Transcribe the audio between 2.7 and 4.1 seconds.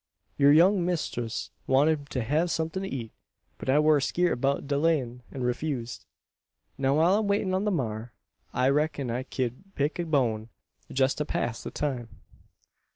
to eet; but I war